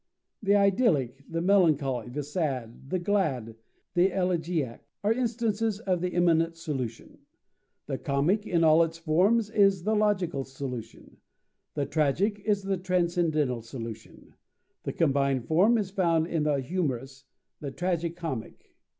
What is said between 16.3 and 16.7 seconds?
the